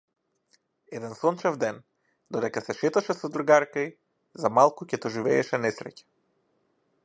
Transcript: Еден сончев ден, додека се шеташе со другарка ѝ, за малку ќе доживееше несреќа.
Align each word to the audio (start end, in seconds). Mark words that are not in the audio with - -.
Еден 0.99 1.15
сончев 1.19 1.55
ден, 1.63 1.77
додека 2.37 2.63
се 2.69 2.75
шеташе 2.79 3.17
со 3.19 3.31
другарка 3.35 3.85
ѝ, 3.85 3.93
за 4.45 4.53
малку 4.57 4.89
ќе 4.89 5.01
доживееше 5.05 5.61
несреќа. 5.67 6.07